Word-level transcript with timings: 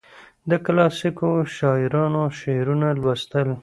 د 0.49 0.51
کلاسیکو 0.65 1.29
شاعرانو 1.55 2.23
شعرونه 2.39 2.87
لوستل. 3.01 3.49